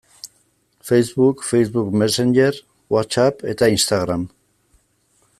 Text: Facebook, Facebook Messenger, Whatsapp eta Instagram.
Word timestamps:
Facebook, 0.85 1.43
Facebook 1.49 1.93
Messenger, 2.01 2.53
Whatsapp 2.91 3.43
eta 3.53 3.69
Instagram. 3.77 4.25